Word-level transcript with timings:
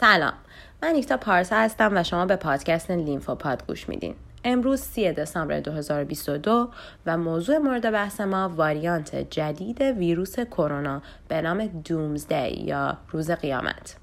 سلام 0.00 0.32
من 0.82 0.92
نیکتا 0.92 1.16
پارسا 1.16 1.56
هستم 1.56 1.96
و 1.96 2.02
شما 2.02 2.26
به 2.26 2.36
پادکست 2.36 2.90
لیمفوپاد 2.90 3.66
گوش 3.66 3.88
میدین 3.88 4.14
امروز 4.44 4.80
3 4.80 5.12
دسامبر 5.12 5.60
2022 5.60 6.68
و 7.06 7.16
موضوع 7.16 7.58
مورد 7.58 7.90
بحث 7.90 8.20
ما 8.20 8.48
واریانت 8.48 9.30
جدید 9.30 9.80
ویروس 9.80 10.40
کرونا 10.40 11.02
به 11.28 11.40
نام 11.40 11.66
دومزدی 11.66 12.48
یا 12.48 12.96
روز 13.10 13.30
قیامت 13.30 13.96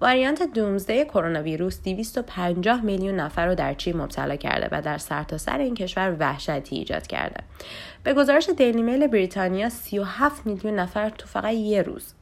واریانت 0.00 0.42
دومزدی 0.54 1.04
کرونا 1.04 1.42
ویروس 1.42 1.82
250 1.82 2.84
میلیون 2.84 3.14
نفر 3.14 3.46
رو 3.46 3.54
در 3.54 3.74
چین 3.74 3.96
مبتلا 3.96 4.36
کرده 4.36 4.68
و 4.72 4.82
در 4.82 4.98
سرتاسر 4.98 5.52
سر 5.52 5.58
این 5.58 5.74
کشور 5.74 6.16
وحشتی 6.18 6.76
ایجاد 6.76 7.06
کرده. 7.06 7.44
به 8.04 8.14
گزارش 8.14 8.48
دیلی 8.56 8.82
میل 8.82 9.06
بریتانیا 9.06 9.68
37 9.68 10.46
میلیون 10.46 10.74
نفر 10.74 11.10
تو 11.10 11.26
فقط 11.26 11.52
یه 11.52 11.82
روز. 11.82 12.14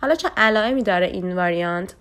حالا 0.00 0.14
چه 0.14 0.28
علائمی 0.36 0.82
داره 0.82 1.06
این 1.06 1.36
واریانت؟ 1.36 1.94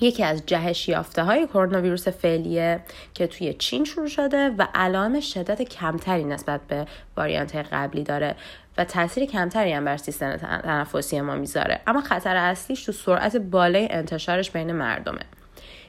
یکی 0.00 0.24
از 0.24 0.46
جهش 0.46 0.88
یافته 0.88 1.22
های 1.22 1.46
کرونا 1.46 1.80
ویروس 1.80 2.08
فعلیه 2.08 2.80
که 3.14 3.26
توی 3.26 3.54
چین 3.54 3.84
شروع 3.84 4.08
شده 4.08 4.50
و 4.58 4.66
علائم 4.74 5.20
شدت 5.20 5.62
کمتری 5.62 6.24
نسبت 6.24 6.60
به 6.68 6.86
واریانت 7.16 7.56
قبلی 7.56 8.02
داره 8.04 8.36
و 8.78 8.84
تاثیر 8.84 9.24
کمتری 9.24 9.72
هم 9.72 9.84
بر 9.84 9.96
سیستم 9.96 10.36
تنفسی 10.36 11.20
ما 11.20 11.34
می‌ذاره. 11.34 11.80
اما 11.86 12.00
خطر 12.00 12.36
اصلیش 12.36 12.84
تو 12.84 12.92
سرعت 12.92 13.36
بالای 13.36 13.88
انتشارش 13.90 14.50
بین 14.50 14.72
مردمه. 14.72 15.20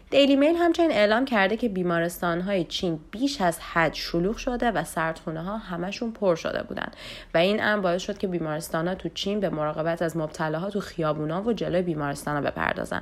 دیلی 0.10 0.36
میل 0.36 0.55
همچنین 0.55 0.91
اعلام 0.91 1.26
کرده 1.26 1.58
که 1.58 1.70
بیمارستان 1.70 2.41
های 2.41 2.64
چین 2.64 3.00
بیش 3.12 3.41
از 3.41 3.60
حد 3.60 3.94
شلوغ 3.94 4.38
شده 4.38 4.72
و 4.72 4.84
سردخونه 4.84 5.44
ها 5.44 5.58
همشون 5.58 6.12
پر 6.12 6.36
شده 6.36 6.64
بودن 6.64 6.88
و 7.34 7.38
این 7.38 7.60
هم 7.60 7.82
باعث 7.82 8.02
شد 8.02 8.18
که 8.18 8.28
بیمارستان 8.28 8.88
ها 8.88 8.96
تو 8.96 9.10
چین 9.10 9.40
به 9.40 9.50
مراقبت 9.50 10.02
از 10.02 10.18
مبتلاها 10.18 10.70
تو 10.70 10.80
خیابونا 10.80 11.44
و 11.44 11.54
جلوی 11.54 11.82
بیمارستان 11.82 12.36
ها 12.36 12.52
بپردازن. 12.52 13.02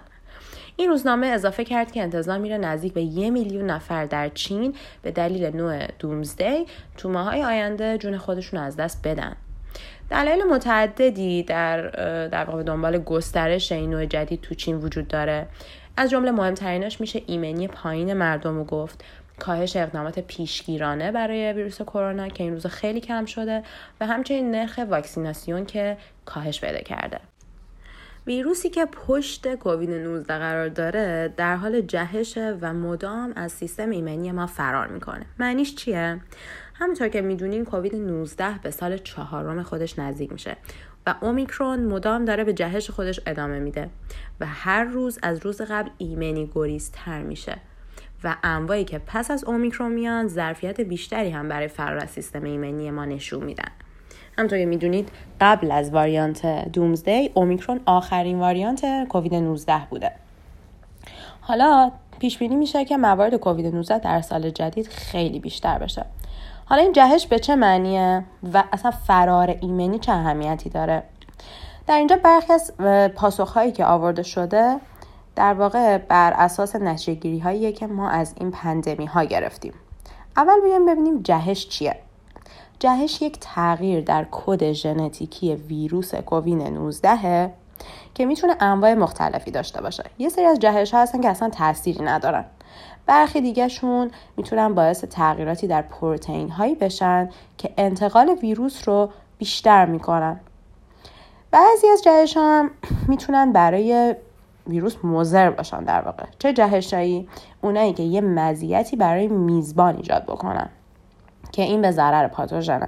این 0.79 0.89
روزنامه 0.89 1.27
اضافه 1.27 1.65
کرد 1.65 1.91
که 1.91 2.01
انتظار 2.01 2.37
میره 2.37 2.57
نزدیک 2.57 2.93
به 2.93 3.01
یک 3.01 3.31
میلیون 3.31 3.65
نفر 3.65 4.05
در 4.05 4.29
چین 4.29 4.75
به 5.01 5.11
دلیل 5.11 5.55
نوع 5.55 5.87
دومزدی 5.99 6.65
تو 6.97 7.09
ماهای 7.09 7.43
آینده 7.43 7.97
جون 7.97 8.17
خودشون 8.17 8.59
از 8.59 8.75
دست 8.75 9.07
بدن. 9.07 9.35
دلایل 10.09 10.43
متعددی 10.43 11.43
در 11.43 11.87
در 12.27 12.43
واقع 12.43 12.63
دنبال 12.63 12.97
گسترش 12.97 13.71
این 13.71 13.89
نوع 13.89 14.05
جدید 14.05 14.41
تو 14.41 14.55
چین 14.55 14.75
وجود 14.75 15.07
داره. 15.07 15.47
از 15.97 16.09
جمله 16.09 16.31
مهمتریناش 16.31 17.01
میشه 17.01 17.21
ایمنی 17.25 17.67
پایین 17.67 18.13
مردم 18.13 18.55
رو 18.55 18.63
گفت. 18.63 19.03
کاهش 19.39 19.75
اقدامات 19.75 20.19
پیشگیرانه 20.19 21.11
برای 21.11 21.53
ویروس 21.53 21.81
کرونا 21.81 22.27
که 22.27 22.43
این 22.43 22.53
روزا 22.53 22.69
خیلی 22.69 22.99
کم 22.99 23.25
شده 23.25 23.63
و 24.01 24.07
همچنین 24.07 24.51
نرخ 24.51 24.79
واکسیناسیون 24.89 25.65
که 25.65 25.97
کاهش 26.25 26.61
پیدا 26.61 26.79
کرده. 26.79 27.19
ویروسی 28.29 28.69
که 28.69 28.85
پشت 28.85 29.55
کووید 29.55 29.91
19 29.91 30.37
قرار 30.37 30.67
داره 30.67 31.33
در 31.37 31.55
حال 31.55 31.81
جهشه 31.81 32.57
و 32.61 32.73
مدام 32.73 33.33
از 33.35 33.51
سیستم 33.51 33.89
ایمنی 33.89 34.31
ما 34.31 34.47
فرار 34.47 34.87
می‌کنه. 34.87 35.25
معنیش 35.39 35.75
چیه؟ 35.75 36.19
همونطور 36.73 37.07
که 37.07 37.21
می‌دونیم 37.21 37.65
کووید 37.65 37.95
19 37.95 38.59
به 38.63 38.71
سال 38.71 38.97
چهارم 38.97 39.63
خودش 39.63 39.99
نزدیک 39.99 40.31
میشه 40.31 40.57
و 41.07 41.15
اومیکرون 41.21 41.79
مدام 41.79 42.25
داره 42.25 42.43
به 42.43 42.53
جهش 42.53 42.89
خودش 42.89 43.19
ادامه 43.27 43.59
میده 43.59 43.89
و 44.39 44.45
هر 44.45 44.83
روز 44.83 45.19
از 45.23 45.45
روز 45.45 45.61
قبل 45.61 45.89
ایمنی 45.97 46.51
گریزتر 46.55 47.21
میشه 47.21 47.57
و 48.23 48.35
انواعی 48.43 48.83
که 48.83 48.99
پس 48.99 49.31
از 49.31 49.43
اومیکرون 49.43 49.91
میان 49.91 50.27
ظرفیت 50.27 50.81
بیشتری 50.81 51.29
هم 51.29 51.49
برای 51.49 51.67
فرار 51.67 51.97
از 51.97 52.09
سیستم 52.09 52.43
ایمنی 52.43 52.91
ما 52.91 53.05
نشون 53.05 53.43
میدن. 53.43 53.71
همونطور 54.39 54.59
که 54.59 54.65
می‌دونید 54.65 55.09
قبل 55.41 55.71
از 55.71 55.93
واریانت 55.93 56.71
دومزدی 56.71 57.31
اومیکرون 57.33 57.79
آخرین 57.85 58.39
واریانت 58.39 59.07
کووید 59.09 59.35
19 59.35 59.81
بوده. 59.89 60.11
حالا 61.41 61.91
پیش 62.19 62.37
بینی 62.37 62.55
میشه 62.55 62.85
که 62.85 62.97
موارد 62.97 63.35
کووید 63.35 63.75
19 63.75 63.99
در 63.99 64.21
سال 64.21 64.49
جدید 64.49 64.87
خیلی 64.87 65.39
بیشتر 65.39 65.77
بشه. 65.77 66.05
حالا 66.65 66.81
این 66.81 66.91
جهش 66.91 67.27
به 67.27 67.39
چه 67.39 67.55
معنیه 67.55 68.23
و 68.53 68.63
اصلا 68.73 68.91
فرار 68.91 69.57
ایمنی 69.61 69.99
چه 69.99 70.11
اهمیتی 70.11 70.69
داره؟ 70.69 71.03
در 71.87 71.97
اینجا 71.97 72.15
برخی 72.23 72.53
از 72.53 72.73
پاسخهایی 73.15 73.71
که 73.71 73.85
آورده 73.85 74.23
شده 74.23 74.75
در 75.35 75.53
واقع 75.53 75.97
بر 75.97 76.33
اساس 76.33 76.75
نتیجه 76.75 77.43
هایی 77.43 77.73
که 77.73 77.87
ما 77.87 78.09
از 78.09 78.35
این 78.39 78.51
پندمی 78.51 79.05
ها 79.05 79.23
گرفتیم. 79.23 79.73
اول 80.37 80.61
بیایم 80.63 80.85
ببینیم 80.85 81.21
جهش 81.21 81.67
چیه. 81.67 81.95
جهش 82.79 83.21
یک 83.21 83.37
تغییر 83.41 84.01
در 84.01 84.25
کد 84.31 84.71
ژنتیکی 84.71 85.55
ویروس 85.55 86.15
کووید 86.15 86.61
19 86.61 87.53
که 88.13 88.25
می‌تونه 88.25 88.55
انواع 88.59 88.93
مختلفی 88.93 89.51
داشته 89.51 89.81
باشه. 89.81 90.03
یه 90.17 90.29
سری 90.29 90.45
از 90.45 90.59
جهش 90.59 90.93
ها 90.93 91.01
هستن 91.01 91.21
که 91.21 91.29
اصلا 91.29 91.49
تأثیری 91.49 92.03
ندارن. 92.03 92.45
برخی 93.05 93.41
دیگهشون 93.41 94.11
می‌تونن 94.37 94.75
باعث 94.75 95.03
تغییراتی 95.03 95.67
در 95.67 95.81
پروتئین 95.81 96.49
هایی 96.49 96.75
بشن 96.75 97.29
که 97.57 97.73
انتقال 97.77 98.29
ویروس 98.41 98.87
رو 98.87 99.09
بیشتر 99.37 99.85
می‌کنن. 99.85 100.39
بعضی 101.51 101.87
از 101.87 102.03
جهش 102.03 102.37
هم 102.37 102.71
می‌تونن 103.07 103.51
برای 103.51 104.15
ویروس 104.67 104.95
مضر 105.03 105.49
باشن 105.49 105.83
در 105.83 106.01
واقع. 106.01 106.25
چه 106.39 106.53
جهشایی 106.53 107.27
اونایی 107.61 107.93
که 107.93 108.03
یه 108.03 108.21
مزیتی 108.21 108.95
برای 108.95 109.27
میزبان 109.27 109.95
ایجاد 109.95 110.23
بکنن. 110.23 110.69
که 111.51 111.61
این 111.61 111.81
به 111.81 111.91
ضرر 111.91 112.27
پاتوژنه. 112.27 112.87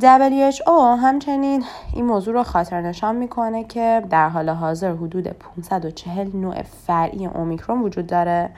WHO 0.00 0.70
همچنین 1.02 1.64
این 1.94 2.04
موضوع 2.04 2.34
رو 2.34 2.42
خاطر 2.42 2.80
نشان 2.80 3.16
می‌کنه 3.16 3.64
که 3.64 4.02
در 4.10 4.28
حال 4.28 4.48
حاضر 4.48 4.92
حدود 4.92 5.28
540 5.28 6.36
نوع 6.36 6.62
فرعی 6.62 7.26
اومیکرون 7.26 7.82
وجود 7.82 8.06
داره. 8.06 8.50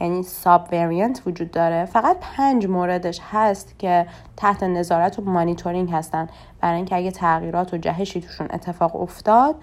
یعنی 0.00 0.22
ساب 0.22 0.68
وریانت 0.72 1.22
وجود 1.26 1.50
داره. 1.50 1.84
فقط 1.84 2.16
پنج 2.20 2.66
موردش 2.66 3.20
هست 3.32 3.78
که 3.78 4.06
تحت 4.36 4.62
نظارت 4.62 5.18
و 5.18 5.22
مانیتورینگ 5.22 5.90
هستن. 5.92 6.28
برای 6.60 6.76
اینکه 6.76 6.96
اگه 6.96 7.10
تغییرات 7.10 7.74
و 7.74 7.76
جهشی 7.76 8.20
توشون 8.20 8.48
اتفاق 8.50 8.96
افتاد 8.96 9.54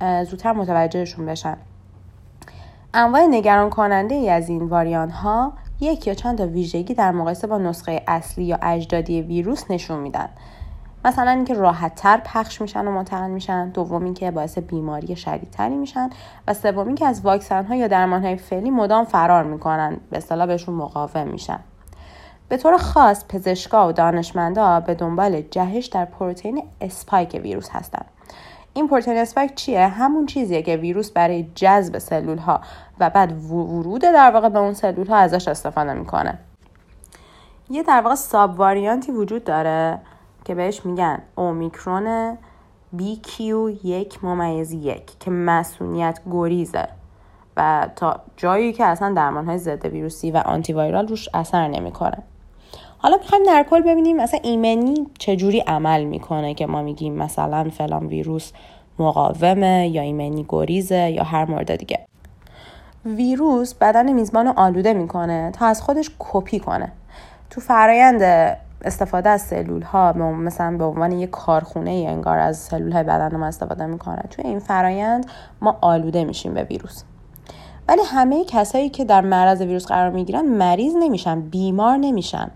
زودتر 0.00 0.52
متوجهشون 0.52 1.26
بشن. 1.26 1.56
انواع 2.94 3.26
نگران 3.30 3.70
کننده 3.70 4.14
ای 4.14 4.30
از 4.30 4.48
این 4.48 4.62
واریان 4.62 5.10
ها 5.10 5.52
یک 5.80 6.06
یا 6.06 6.14
چند 6.14 6.38
تا 6.38 6.46
ویژگی 6.46 6.94
در 6.94 7.10
مقایسه 7.10 7.46
با 7.46 7.58
نسخه 7.58 8.02
اصلی 8.08 8.44
یا 8.44 8.58
اجدادی 8.62 9.22
ویروس 9.22 9.70
نشون 9.70 10.00
میدن. 10.00 10.28
مثلا 11.04 11.30
اینکه 11.30 11.54
راحت 11.54 11.94
تر 11.94 12.16
پخش 12.16 12.60
میشن 12.60 12.88
و 12.88 12.90
منتقل 12.90 13.30
میشن. 13.30 13.68
دوم 13.68 14.04
اینکه 14.04 14.30
باعث 14.30 14.58
بیماری 14.58 15.16
شدیدتری 15.16 15.76
میشن. 15.76 16.10
و 16.48 16.54
سوم 16.54 16.86
اینکه 16.86 17.06
از 17.06 17.20
واکسن 17.20 17.64
ها 17.64 17.74
یا 17.74 17.88
درمان 17.88 18.24
های 18.24 18.36
فعلی 18.36 18.70
مدام 18.70 19.04
فرار 19.04 19.44
می‌کنن. 19.44 19.96
به 20.10 20.16
اصطلاح 20.16 20.46
بهشون 20.46 20.74
مقاوم 20.74 21.28
میشن. 21.28 21.60
به 22.48 22.56
طور 22.56 22.76
خاص 22.76 23.24
پزشکا 23.28 23.88
و 23.88 23.92
دانشمندا 23.92 24.80
به 24.80 24.94
دنبال 24.94 25.40
جهش 25.40 25.86
در 25.86 26.04
پروتئین 26.04 26.62
اسپایک 26.80 27.40
ویروس 27.42 27.68
هستند 27.70 28.06
این 28.76 28.88
پروتئین 28.88 29.48
چیه؟ 29.54 29.88
همون 29.88 30.26
چیزیه 30.26 30.62
که 30.62 30.76
ویروس 30.76 31.10
برای 31.10 31.46
جذب 31.54 31.98
سلول 31.98 32.38
ها 32.38 32.60
و 33.00 33.10
بعد 33.10 33.42
ورود 33.42 34.00
در 34.00 34.30
واقع 34.30 34.48
به 34.48 34.58
اون 34.58 34.74
سلول 34.74 35.06
ها 35.06 35.16
ازش 35.16 35.48
استفاده 35.48 35.92
می‌کنه. 35.92 36.38
یه 37.70 37.82
در 37.82 38.00
واقع 38.00 38.14
ساب 38.14 38.58
واریانتی 38.58 39.12
وجود 39.12 39.44
داره 39.44 39.98
که 40.44 40.54
بهش 40.54 40.86
میگن 40.86 41.22
اومیکرون 41.34 42.38
BQ 42.98 43.40
یک 43.84 44.24
ممیز 44.24 44.72
یک 44.72 45.18
که 45.18 45.30
مسئولیت 45.30 46.20
گریزه 46.30 46.88
و 47.56 47.88
تا 47.96 48.20
جایی 48.36 48.72
که 48.72 48.84
اصلا 48.84 49.14
درمان 49.14 49.44
های 49.46 49.58
ضد 49.58 49.86
ویروسی 49.86 50.30
و 50.30 50.36
آنتی 50.36 50.72
وایرال 50.72 51.08
روش 51.08 51.28
اثر 51.34 51.68
نمی‌کنه. 51.68 52.22
حالا 53.06 53.18
می‌خوایم 53.18 53.44
در 53.44 53.66
کل 53.70 53.80
ببینیم 53.80 54.16
مثلا 54.16 54.40
ایمنی 54.42 55.06
چجوری 55.18 55.60
عمل 55.60 56.04
می‌کنه 56.04 56.54
که 56.54 56.66
ما 56.66 56.82
میگیم 56.82 57.14
مثلا 57.14 57.70
فلان 57.70 58.06
ویروس 58.06 58.52
مقاومه 58.98 59.88
یا 59.88 60.02
ایمنی 60.02 60.46
گریزه 60.48 61.10
یا 61.10 61.22
هر 61.22 61.50
مورد 61.50 61.76
دیگه. 61.76 61.98
ویروس 63.04 63.74
بدن 63.74 64.12
میزبان 64.12 64.48
آلوده 64.48 64.92
می‌کنه 64.92 65.50
تا 65.50 65.66
از 65.66 65.82
خودش 65.82 66.10
کپی 66.18 66.58
کنه. 66.58 66.92
تو 67.50 67.60
فرایند 67.60 68.22
استفاده 68.84 69.28
از 69.28 69.42
سلول 69.42 69.82
ها 69.82 70.12
مثلا 70.12 70.76
به 70.76 70.84
عنوان 70.84 71.12
یک 71.12 71.30
کارخونه 71.30 71.90
ای 71.90 72.06
انگار 72.06 72.38
از 72.38 72.58
سلول 72.58 72.92
های 72.92 73.02
بدن 73.02 73.36
ما 73.36 73.46
استفاده 73.46 73.86
می‌کنه. 73.86 74.22
توی 74.30 74.44
این 74.44 74.58
فرایند 74.58 75.26
ما 75.60 75.78
آلوده 75.80 76.24
میشیم 76.24 76.54
به 76.54 76.62
ویروس. 76.62 77.02
ولی 77.88 78.02
همه 78.04 78.44
کسایی 78.44 78.88
که 78.88 79.04
در 79.04 79.20
معرض 79.20 79.60
ویروس 79.60 79.86
قرار 79.86 80.10
می‌گیرن 80.10 80.44
مریض 80.44 80.94
نمیشن 80.98 81.40
بیمار 81.40 81.96
نمیشن. 81.96 82.50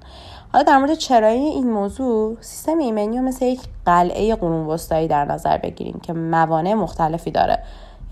حالا 0.52 0.64
در 0.64 0.79
مورد 0.79 0.94
چرایی 0.94 1.41
این 1.41 1.70
موضوع 1.70 2.37
سیستم 2.41 2.79
ایمنی 2.79 3.19
رو 3.19 3.25
مثل 3.25 3.44
یک 3.44 3.61
قلعه 3.87 4.35
قرون 4.35 4.67
وسطایی 4.67 5.08
در 5.08 5.25
نظر 5.25 5.58
بگیریم 5.58 6.00
که 6.02 6.12
موانع 6.12 6.75
مختلفی 6.75 7.31
داره. 7.31 7.62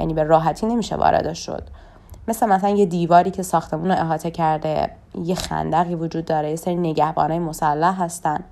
یعنی 0.00 0.14
به 0.14 0.22
راحتی 0.22 0.66
نمیشه 0.66 0.96
وارد 0.96 1.32
شد. 1.32 1.62
مثل 2.28 2.46
مثلا 2.46 2.70
یه 2.70 2.86
دیواری 2.86 3.30
که 3.30 3.42
ساختمون 3.42 3.90
رو 3.90 4.00
احاطه 4.00 4.30
کرده 4.30 4.90
یه 5.24 5.34
خندقی 5.34 5.94
وجود 5.94 6.24
داره 6.24 6.50
یه 6.50 6.56
سری 6.56 6.76
نگهبانای 6.76 7.38
مسلح 7.38 8.02
هستن. 8.02 8.44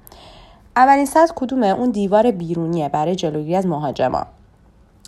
اولین 0.77 1.06
سطح 1.06 1.33
کدومه 1.37 1.67
اون 1.67 1.91
دیوار 1.91 2.31
بیرونیه 2.31 2.88
برای 2.88 3.15
جلوگیری 3.15 3.56
از 3.56 3.67
مهاجما. 3.67 4.27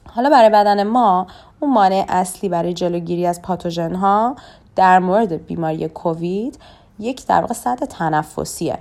حالا 0.06 0.30
برای 0.30 0.50
بدن 0.50 0.82
ما 0.82 1.26
اون 1.60 1.72
مانع 1.72 2.04
اصلی 2.08 2.48
برای 2.48 2.72
جلوگیری 2.72 3.26
از 3.26 3.42
پاتوژن 3.42 3.94
ها 3.94 4.36
در 4.76 4.98
مورد 4.98 5.46
بیماری 5.46 5.88
کووید 5.88 6.58
یک 6.98 7.26
در 7.26 7.40
واقع 7.40 7.54
سطح 7.54 7.86
تنفسیه 7.86 8.78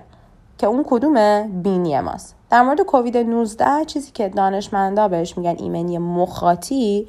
که 0.58 0.68
اون 0.68 0.86
کدومه 0.88 1.50
بینی 1.64 2.00
ماست. 2.00 2.36
در 2.50 2.62
مورد 2.62 2.82
کووید 2.82 3.18
19 3.18 3.86
چیزی 3.86 4.12
که 4.12 4.30
دانشمندا 4.30 5.08
بهش 5.08 5.38
میگن 5.38 5.56
ایمنی 5.58 5.98
مخاطی 5.98 7.08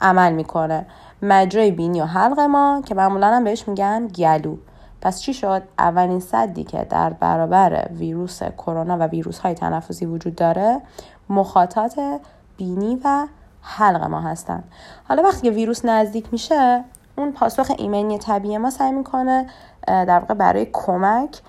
عمل 0.00 0.32
می‌کنه. 0.32 0.86
مجرای 1.22 1.70
بینی 1.70 2.00
و 2.00 2.04
حلق 2.04 2.40
ما 2.40 2.82
که 2.86 2.94
معمولا 2.94 3.26
هم 3.26 3.44
بهش 3.44 3.68
میگن 3.68 4.06
گلو. 4.06 4.56
پس 5.00 5.20
چی 5.20 5.34
شد؟ 5.34 5.62
اولین 5.78 6.20
صدی 6.20 6.64
که 6.64 6.86
در 6.90 7.10
برابر 7.10 7.88
ویروس 7.92 8.42
کرونا 8.42 8.96
و 9.00 9.02
ویروس 9.02 9.38
های 9.38 9.54
تنفسی 9.54 10.06
وجود 10.06 10.34
داره 10.34 10.80
مخاطات 11.28 12.00
بینی 12.56 13.00
و 13.04 13.26
حلق 13.62 14.02
ما 14.02 14.20
هستن. 14.20 14.64
حالا 15.08 15.22
وقتی 15.22 15.42
که 15.42 15.50
ویروس 15.50 15.84
نزدیک 15.84 16.26
میشه 16.32 16.84
اون 17.16 17.32
پاسخ 17.32 17.70
ایمنی 17.78 18.18
طبیعی 18.18 18.58
ما 18.58 18.70
سعی 18.70 18.92
می‌کنه 18.92 19.46
در 19.86 20.18
واقع 20.18 20.34
برای 20.34 20.66
کمک 20.72 21.40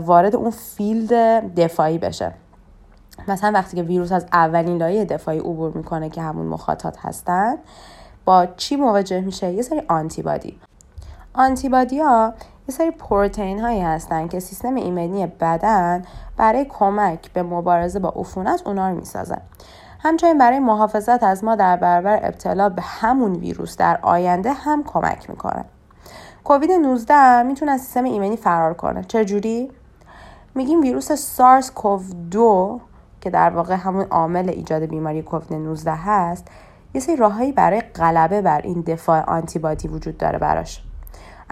وارد 0.00 0.36
اون 0.36 0.50
field 0.50 1.12
دفاعی 1.54 1.98
بشه. 1.98 2.32
مثلا 3.28 3.50
وقتی 3.54 3.76
که 3.76 3.82
ویروس 3.82 4.12
از 4.12 4.26
اولین 4.32 4.78
لایه 4.78 5.04
دفاعی 5.04 5.38
عبور 5.38 5.72
می‌کنه 5.72 6.08
که 6.08 6.22
همون 6.22 6.46
مخاطات 6.46 6.96
هستن 6.98 7.58
با 8.24 8.46
چی 8.56 8.76
مواجه 8.76 9.20
میشه؟ 9.20 9.52
یه 9.52 9.62
سری 9.62 9.82
آنتیبادی. 9.88 10.58
آنتیبادی 11.34 12.00
ها 12.00 12.34
یه 12.68 12.74
سری 12.74 12.90
پروتئین 12.90 13.60
هایی 13.60 13.80
هستن 13.80 14.28
که 14.28 14.40
سیستم 14.40 14.74
ایمنی 14.74 15.26
بدن 15.26 16.02
برای 16.36 16.64
کمک 16.64 17.32
به 17.32 17.42
مبارزه 17.42 17.98
با 17.98 18.08
عفونت 18.16 18.62
اونا 18.66 18.88
رو 18.88 18.96
می‌سازن 18.96 19.40
همچنین 20.02 20.38
برای 20.38 20.58
محافظت 20.58 21.22
از 21.22 21.44
ما 21.44 21.56
در 21.56 21.76
برابر 21.76 22.20
ابتلا 22.22 22.68
به 22.68 22.82
همون 22.82 23.32
ویروس 23.32 23.76
در 23.76 23.98
آینده 24.02 24.52
هم 24.52 24.84
کمک 24.84 25.30
می‌کنه. 25.30 25.64
کووید 26.44 26.72
19 26.72 27.42
می‌تونه 27.42 27.72
از 27.72 27.80
سیستم 27.80 28.04
ایمنی 28.04 28.36
فرار 28.36 28.74
کنه. 28.74 29.04
چه 29.04 29.24
جوری 29.24 29.70
میگیم 30.54 30.80
ویروس 30.80 31.12
سارس 31.12 31.70
کوو 31.70 32.02
2 32.30 32.80
که 33.20 33.30
در 33.30 33.50
واقع 33.50 33.74
همون 33.74 34.04
عامل 34.04 34.48
ایجاد 34.48 34.82
بیماری 34.82 35.22
کووید 35.22 35.52
19 35.52 35.92
هست 35.94 36.48
یه 36.94 37.00
سری 37.00 37.16
راههایی 37.16 37.52
برای 37.52 37.80
غلبه 37.80 38.42
بر 38.42 38.60
این 38.60 38.80
دفاع 38.80 39.20
آنتیبادی 39.20 39.88
وجود 39.88 40.18
داره 40.18 40.38
براش. 40.38 40.82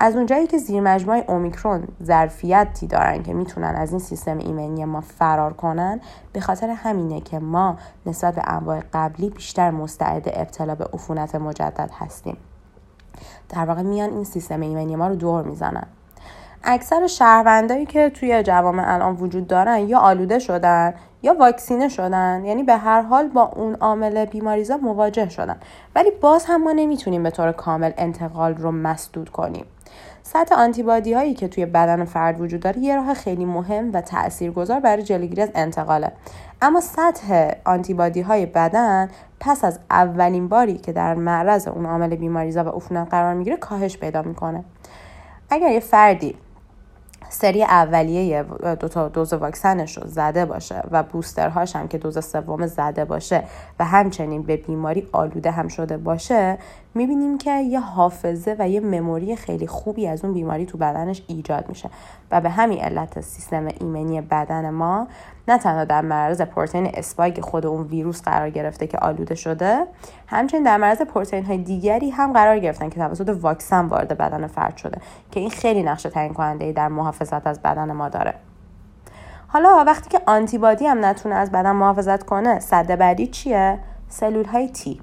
از 0.01 0.17
اونجایی 0.17 0.47
که 0.47 0.59
زیر 0.59 0.81
مجموعه 0.81 1.25
اومیکرون 1.29 1.89
ظرفیتی 2.03 2.87
دارن 2.87 3.23
که 3.23 3.35
می‌تونن 3.35 3.75
از 3.77 3.91
این 3.91 3.99
سیستم 3.99 4.39
ایمنی 4.39 4.85
ما 4.85 5.01
فرار 5.01 5.53
کنن 5.53 6.01
به 6.33 6.41
خاطر 6.41 6.71
همینه 6.71 7.21
که 7.21 7.39
ما 7.39 7.77
نسبت 8.07 8.35
به 8.35 8.43
انواع 8.47 8.83
قبلی 8.93 9.31
بیشتر 9.31 9.71
مستعد 9.71 10.29
ابتلا 10.33 10.75
به 10.75 10.85
عفونت 10.93 11.35
مجدد 11.35 11.91
هستیم. 11.99 12.37
در 13.49 13.65
واقع 13.65 13.83
میان 13.83 14.11
این 14.11 14.25
سیستم 14.25 14.61
ایمنی 14.61 14.97
ما 14.97 15.09
رو 15.09 15.15
دور 15.15 15.45
می‌زنن. 15.45 15.87
اکثر 16.65 17.07
شهروندایی 17.07 17.87
که 17.87 18.11
توی 18.11 18.43
جوامع 18.43 18.95
الان 18.95 19.15
وجود 19.15 19.47
دارن 19.47 19.79
یا 19.79 19.99
آلوده 19.99 20.39
شدن 20.39 20.95
یا 21.23 21.35
واکسینه 21.35 21.89
شدن 21.89 22.45
یعنی 22.45 22.63
به 22.63 22.77
هر 22.77 23.03
حال 23.03 23.29
با 23.29 23.43
اون 23.43 23.75
عامل 23.75 24.25
بیماریزا 24.25 24.77
مواجه 24.77 25.29
شدن. 25.29 25.57
ولی 25.95 26.11
باز 26.11 26.45
هم 26.45 26.63
ما 26.63 26.73
نمی‌تونیم 26.73 27.23
به 27.23 27.31
طور 27.31 27.53
کامل 27.53 27.93
انتقال 27.97 28.55
رو 28.55 28.73
مسدود 28.73 29.29
کنیم. 29.29 29.65
سطح 30.33 30.55
آنتیبادی 30.55 31.13
هایی 31.13 31.35
که 31.35 31.49
توی 31.49 31.67
بدن 31.67 32.05
فرد 32.05 32.41
وجود 32.41 32.61
داره 32.61 32.79
یه 32.79 32.97
راه 32.97 33.15
خیلی 33.15 33.45
مهم 33.45 33.93
و 33.93 34.01
تاثیرگذار 34.01 34.81
برای 34.81 35.03
جلوگیری 35.03 35.43
از 35.43 35.51
انتقاله. 35.55 36.13
اما 36.63 36.81
سطح 36.81 37.51
آنتیبادی 37.65 38.21
های 38.21 38.47
بدن 38.47 39.09
پس 39.41 39.65
از 39.65 39.79
اولین 39.91 40.49
باری 40.49 40.79
که 40.79 40.93
در 40.93 41.15
معرض 41.15 41.69
اون 41.69 41.87
عامل 41.87 42.17
بیماریزا 42.17 42.65
و 42.65 42.69
عفونت 42.69 43.09
قرار 43.11 43.35
می‌گیره 43.35 43.57
کاهش 43.57 43.99
پیدا 43.99 44.23
می‌کنه. 44.23 44.65
اگر 45.51 45.71
یه 45.71 45.81
فردی 45.81 46.37
سری 47.29 47.63
اولیه 47.63 48.43
دو 48.81 48.89
تا 48.89 49.09
دوز 49.09 49.33
واکسنش 49.33 49.99
رو 49.99 50.07
زده 50.07 50.45
باشه 50.45 50.83
و 50.91 51.03
بوسترهاش 51.03 51.77
هم 51.77 51.89
که 51.89 51.99
دوز 51.99 52.25
سوم 52.25 52.67
زده 52.67 53.05
باشه 53.05 53.45
و 53.79 53.85
همچنین 53.85 54.43
به 54.43 54.57
بیماری 54.57 55.09
آلوده 55.13 55.51
هم 55.51 55.69
شده 55.69 55.97
باشه 55.97 56.59
می‌بینیم 56.95 57.39
که 57.39 57.61
یه 57.61 57.81
حافظه 57.81 58.57
و 58.59 58.69
یه 58.69 58.81
مموری 58.81 59.37
خیلی 59.37 59.67
خوبی 59.67 60.07
از 60.07 60.25
اون 60.25 60.35
بیماری 60.35 60.67
تو 60.67 60.79
بدنش 60.79 61.23
ایجاد 61.27 61.69
میشه. 61.69 61.91
و 62.31 62.41
به 62.41 62.51
همین 62.51 62.79
علت 62.79 63.21
سیستم 63.21 63.69
ایمنی 63.81 64.21
بدن 64.21 64.71
ما 64.71 65.09
نه 65.49 65.59
تنها 65.59 65.85
در 65.85 66.01
معرض 66.01 66.41
پروتئین 66.41 66.91
اسپایک 66.95 67.41
خود 67.41 67.67
اون 67.67 67.83
ویروس 67.83 68.23
قرار 68.23 68.51
گرفته 68.51 68.87
که 68.87 68.99
آلوده 68.99 69.35
شده 69.35 69.87
همچنین 70.27 70.63
در 70.63 70.77
معرض 70.77 71.03
پروتئین 71.03 71.45
های 71.45 71.59
دیگری 71.59 72.11
هم 72.11 72.33
قرار 72.33 72.59
گرفتن 72.59 72.89
که 72.89 73.01
توسط 73.01 73.29
واکسن 73.41 73.87
وارد 73.87 74.19
بدن 74.19 74.47
فرد 74.47 74.77
شده 74.77 75.01
که 75.31 75.41
این 75.41 75.51
خیلی 75.51 75.83
نقش 75.83 76.03
تعیین 76.03 76.35
کننده 76.35 76.73
در 76.73 76.89
محافظت 76.89 77.47
از 77.47 77.63
بدن 77.63 77.93
ما 77.93 78.09
داره. 78.09 78.35
حالا 79.49 79.85
وقتی 79.87 80.11
که 80.11 80.21
آنتیبادی 80.27 80.87
هم 80.87 81.05
نتونه 81.05 81.35
از 81.35 81.51
بدن 81.53 81.73
محافظت 81.73 82.23
کنه 82.23 82.61
صد 82.61 82.99
بعدی 82.99 83.27
چیه؟ 83.27 83.79
سلول 84.09 84.45
های 84.45 84.69
تی 84.69 85.01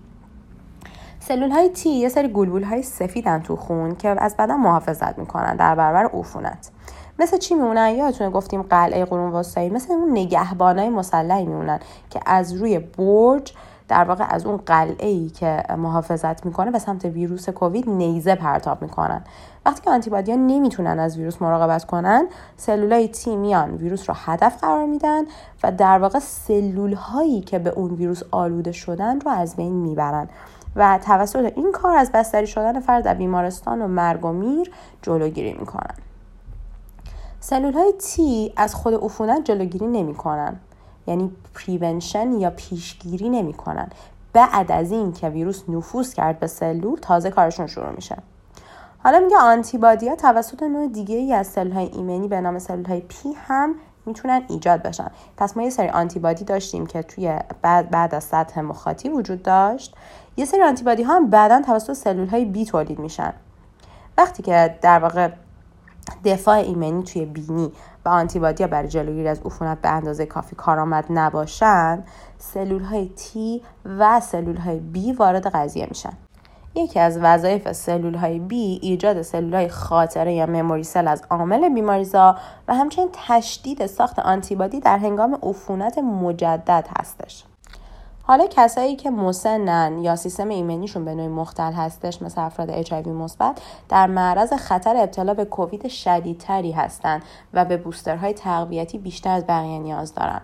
سلول 1.28 1.52
های 1.52 1.70
تی 1.70 1.90
یه 1.90 2.10
سری 2.10 2.28
گلبول 2.28 2.64
های 2.64 2.84
سفیدن 2.84 3.42
تو 3.42 3.56
خون 3.56 3.96
که 3.96 4.16
از 4.24 4.36
بدن 4.38 4.56
محافظت 4.56 5.20
می‌کنن 5.20 5.56
در 5.56 5.76
برابر 5.76 6.10
عفونت. 6.14 6.72
مثل 7.20 7.38
چی 7.38 7.56
میمونن؟ 7.56 7.90
یادتونه 7.90 8.30
گفتیم 8.30 8.62
قلعه 8.62 9.06
قرون 9.06 9.32
وسطایی 9.32 9.70
مثل 9.70 9.94
اون 9.94 10.12
نگهبانای 10.12 10.90
مسلحی 10.90 11.46
میمونن 11.46 11.80
که 12.10 12.20
از 12.26 12.54
روی 12.54 12.80
برج 12.80 13.54
در 13.88 14.04
واقع 14.04 14.26
از 14.30 14.46
اون 14.46 14.58
قلعه 14.58 15.08
ای 15.08 15.30
که 15.30 15.64
محافظت 15.78 16.46
می‌کنه 16.46 16.72
به 16.72 16.80
سمت 16.80 17.06
ویروس 17.06 17.50
کووید 17.50 17.90
نیزه 17.90 18.36
پرتاب 18.36 18.82
می‌کنن. 18.82 19.22
وقتی 19.66 19.82
که 19.82 19.92
آنتیبادی 19.92 20.32
ها 20.32 20.38
نمی‌تونن 20.38 21.00
از 21.00 21.18
ویروس 21.18 21.42
مراقبت 21.42 21.86
کنن 21.86 22.28
سلولای 22.58 23.08
تی 23.08 23.36
میان 23.36 23.76
ویروس 23.76 24.10
رو 24.10 24.16
هدف 24.18 24.58
قرار 24.62 24.86
میدن 24.86 25.24
و 25.64 25.72
در 25.72 26.00
واقع 26.00 26.20
سلول 26.20 26.94
هایی 26.94 27.42
که 27.42 27.60
به 27.60 27.70
اون 27.70 27.92
ویروس 27.94 28.22
آلوده 28.32 28.72
شدن 28.72 29.20
رو 29.20 29.32
از 29.32 29.56
بین 29.56 29.74
می‌برن. 29.74 30.30
و 30.76 31.00
توسط 31.06 31.54
این 31.56 31.72
کار 31.72 31.98
از 31.98 32.12
بستری 32.12 32.48
شدن 32.48 32.80
فرد 32.80 33.04
در 33.04 33.14
بیمارستان 33.14 33.82
و 33.82 33.88
مرگ 33.88 34.26
و 34.26 34.32
میر 34.32 34.72
جلوگیری 35.02 35.54
می‌کنن. 35.54 35.96
سلول 37.40 37.74
های 37.74 37.94
تی 38.00 38.54
از 38.58 38.76
خود 38.76 38.94
عفونت 38.94 39.44
جلوگیری 39.44 39.88
نمی‌کنن. 39.88 40.60
یعنی 41.08 41.32
پریونشن 41.56 42.32
یا 42.32 42.50
پیشگیری 42.50 43.30
نمی‌کنن. 43.30 43.90
بعد 44.34 44.72
از 44.72 44.92
این 44.92 45.14
که 45.14 45.30
ویروس 45.30 45.64
نفوذ 45.70 46.14
کرد 46.14 46.40
به 46.40 46.48
سلول 46.48 47.00
تازه 47.00 47.32
کارشون 47.32 47.68
شروع 47.68 47.92
میشه. 47.92 48.18
حالا 49.04 49.20
میگه 49.20 49.38
آنتیبادی 49.38 50.10
ها 50.10 50.16
توسط 50.16 50.64
نوع 50.64 50.88
دیگه 50.88 51.16
ای 51.16 51.34
از 51.34 51.48
سلول 51.48 51.72
های 51.72 51.86
ایمنی 51.86 52.28
به 52.28 52.42
نام 52.42 52.60
سلول 52.60 52.86
های 52.86 53.00
B 53.00 53.34
هم 53.48 53.76
می‌تونن 54.06 54.42
ایجاد 54.50 54.82
بشن. 54.84 55.12
پس 55.38 55.58
ما 55.58 55.64
یه 55.64 55.70
سری 55.70 55.90
آنتیبادی 55.90 56.46
داشتیم 56.46 56.86
که 56.86 57.04
توی 57.04 57.40
بعد, 57.62 57.90
بعد 57.90 58.16
از 58.16 58.24
سطح 58.24 58.62
مخاطی 58.62 59.10
وجود 59.10 59.44
داشت. 59.44 59.96
یه 60.38 60.46
سری 60.46 60.62
آنتیبادی 60.62 61.04
ها 61.04 61.16
هم 61.16 61.30
بعدا 61.30 61.62
توسط 61.62 61.94
سلول 61.94 62.28
های 62.28 62.46
B 62.46 62.66
تولید 62.66 63.00
میشن. 63.00 63.34
وقتی 64.18 64.44
که 64.44 64.76
در 64.82 65.00
واقع 65.00 65.30
دفاع 66.26 66.56
ایمنی 66.56 67.04
توی 67.04 67.26
بینی 67.26 67.72
و 68.06 68.10
آنتیبادی 68.10 68.68
برای 68.68 68.88
جلوگیری 68.88 69.28
از 69.28 69.42
عفونت 69.46 69.82
به 69.82 69.90
اندازه 69.90 70.26
کافی 70.26 70.56
کارآمد 70.56 71.06
نباشن 71.10 72.04
سلول 72.38 72.84
های 72.84 73.10
T 73.18 73.62
و 73.86 74.20
سلول 74.20 74.58
های 74.58 74.82
B 74.94 75.20
وارد 75.20 75.48
قضیه 75.48 75.86
میشن. 75.90 76.25
یکی 76.76 77.00
از 77.00 77.18
وظایف 77.22 77.72
سلول 77.72 78.16
های 78.16 78.42
B 78.50 78.54
ایجاد 78.84 79.22
سلول 79.22 79.54
های 79.54 79.70
خاطره 79.70 80.34
یا 80.34 80.46
مموری 80.46 80.84
سل 80.84 81.08
از 81.08 81.24
عامل 81.30 81.70
بیماریزا 81.70 82.36
و 82.68 82.76
همچنین 82.76 83.10
تشدید 83.14 83.86
ساخت 83.86 84.20
آنتیبادی 84.20 84.80
در 84.80 84.98
هنگام 84.98 85.40
عفونت 85.44 85.98
مجدد 85.98 86.88
هستش 87.00 87.44
حالا 88.28 88.48
کسایی 88.48 88.96
که 88.96 89.10
مسنن 89.10 90.04
یا 90.04 90.16
سیستم 90.16 90.50
ایمنیشون 90.50 91.06
به 91.06 91.16
نوعی 91.16 91.28
مختل 91.28 91.72
هستش 91.74 92.22
مثل 92.22 92.42
افراد 92.42 92.84
HIV 92.84 93.08
مثبت 93.08 93.62
در 93.90 94.08
معرض 94.08 94.54
خطر 94.54 94.98
ابتلا 94.98 95.34
به 95.34 95.46
کووید 95.46 95.88
شدیدتری 95.88 96.72
هستند 96.72 97.22
و 97.54 97.66
به 97.66 97.78
بوسترهای 97.78 98.34
تقویتی 98.34 98.98
بیشتر 98.98 99.30
از 99.30 99.48
بقیه 99.48 99.80
نیاز 99.80 100.14
دارن. 100.14 100.42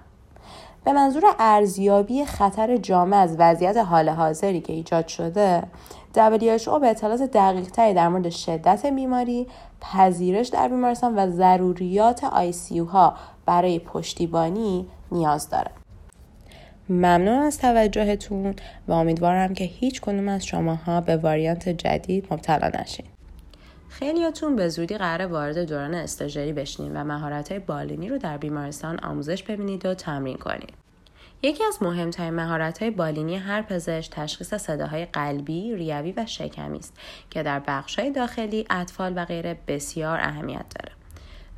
به 0.83 0.93
منظور 0.93 1.23
ارزیابی 1.39 2.25
خطر 2.25 2.77
جامع 2.77 3.17
از 3.17 3.35
وضعیت 3.39 3.77
حال 3.77 4.09
حاضری 4.09 4.61
که 4.61 4.73
ایجاد 4.73 5.07
شده 5.07 5.63
WHO 6.15 6.79
به 6.81 6.87
اطلاعات 6.87 7.21
دقیق 7.21 7.65
تری 7.65 7.93
در 7.93 8.07
مورد 8.07 8.29
شدت 8.29 8.85
بیماری، 8.85 9.47
پذیرش 9.81 10.47
در 10.47 10.67
بیمارستان 10.67 11.15
و 11.15 11.31
ضروریات 11.31 12.21
ICU 12.21 12.87
ها 12.89 13.15
برای 13.45 13.79
پشتیبانی 13.79 14.85
نیاز 15.11 15.49
داره. 15.49 15.71
ممنون 16.89 17.39
از 17.39 17.57
توجهتون 17.57 18.55
و 18.87 18.91
امیدوارم 18.91 19.53
که 19.53 19.63
هیچ 19.63 20.01
کنوم 20.01 20.27
از 20.27 20.45
شماها 20.45 21.01
به 21.01 21.17
واریانت 21.17 21.69
جدید 21.69 22.27
مبتلا 22.31 22.81
نشین. 22.81 23.05
خیلیاتون 23.89 24.55
به 24.55 24.69
زودی 24.69 24.97
قرار 24.97 25.31
وارد 25.31 25.57
دوران 25.69 25.93
استاژری 25.93 26.53
بشین 26.53 26.97
و 26.97 27.03
مهارت 27.03 27.53
بالینی 27.53 28.09
رو 28.09 28.17
در 28.17 28.37
بیمارستان 28.37 28.99
آموزش 28.99 29.43
ببینید 29.43 29.85
و 29.85 29.93
تمرین 29.93 30.37
کنید. 30.37 30.73
یکی 31.43 31.63
از 31.63 31.83
مهمترین 31.83 32.33
مهارت 32.33 32.81
های 32.81 32.91
بالینی 32.91 33.37
هر 33.37 33.61
پزشک 33.61 34.11
تشخیص 34.11 34.53
صداهای 34.53 35.05
قلبی، 35.05 35.75
ریوی 35.75 36.11
و 36.11 36.25
شکمی 36.25 36.77
است 36.77 36.99
که 37.29 37.43
در 37.43 37.59
بخش 37.59 37.99
داخلی، 38.15 38.65
اطفال 38.69 39.13
و 39.15 39.25
غیره 39.25 39.59
بسیار 39.67 40.19
اهمیت 40.19 40.65
داره. 40.79 40.91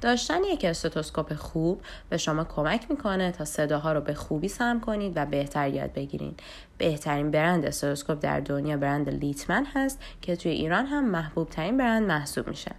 داشتن 0.01 0.43
یک 0.43 0.65
استوتوسکوپ 0.65 1.33
خوب 1.33 1.81
به 2.09 2.17
شما 2.17 2.43
کمک 2.43 2.91
می‌کنه 2.91 3.31
تا 3.31 3.45
صداها 3.45 3.93
رو 3.93 4.01
به 4.01 4.13
خوبی 4.13 4.47
سم 4.47 4.79
کنید 4.79 5.13
و 5.15 5.25
بهتر 5.25 5.69
یاد 5.69 5.93
بگیرید. 5.93 6.39
بهترین 6.77 7.31
برند 7.31 7.65
استوتوسکوپ 7.65 8.19
در 8.19 8.39
دنیا 8.39 8.77
برند 8.77 9.09
لیتمن 9.09 9.65
هست 9.65 9.99
که 10.21 10.35
توی 10.35 10.51
ایران 10.51 10.85
هم 10.85 11.05
محبوب 11.05 11.49
ترین 11.49 11.77
برند 11.77 12.07
محسوب 12.07 12.47
میشه. 12.47 12.71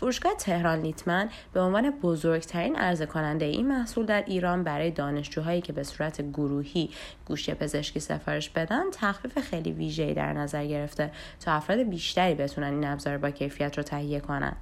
فروشگاه 0.00 0.34
تهران 0.34 0.80
لیتمن 0.80 1.28
به 1.52 1.60
عنوان 1.60 1.90
بزرگترین 1.90 2.76
عرضه 2.76 3.06
کننده 3.06 3.44
این 3.44 3.68
محصول 3.68 4.06
در 4.06 4.24
ایران 4.26 4.64
برای 4.64 4.90
دانشجوهایی 4.90 5.60
که 5.60 5.72
به 5.72 5.82
صورت 5.82 6.22
گروهی 6.22 6.90
گوشی 7.26 7.54
پزشکی 7.54 8.00
سفارش 8.00 8.50
بدن 8.50 8.90
تخفیف 8.92 9.38
خیلی 9.38 9.72
ویژه‌ای 9.72 10.14
در 10.14 10.32
نظر 10.32 10.66
گرفته 10.66 11.10
تا 11.40 11.52
افراد 11.52 11.78
بیشتری 11.78 12.34
بتونن 12.34 12.66
این 12.66 12.84
ابزار 12.84 13.18
با 13.18 13.30
کیفیت 13.30 13.76
رو 13.76 13.82
تهیه 13.82 14.20
کنن. 14.20 14.56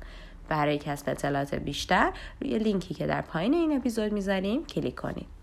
برای 0.49 0.78
کسب 0.78 1.09
اطلاعات 1.09 1.54
بیشتر 1.54 2.12
روی 2.40 2.59
لینکی 2.59 2.95
که 2.95 3.07
در 3.07 3.21
پایین 3.21 3.54
این 3.54 3.76
اپیزود 3.76 4.12
می‌ذاریم 4.12 4.66
کلیک 4.66 4.95
کنید. 4.95 5.38